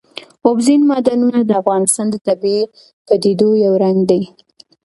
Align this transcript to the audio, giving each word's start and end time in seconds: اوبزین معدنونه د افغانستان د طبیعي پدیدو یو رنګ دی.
اوبزین 0.45 0.81
معدنونه 0.89 1.39
د 1.45 1.51
افغانستان 1.61 2.05
د 2.11 2.15
طبیعي 2.27 2.61
پدیدو 3.07 3.49
یو 3.65 3.73
رنګ 3.83 3.97
دی. 4.09 4.21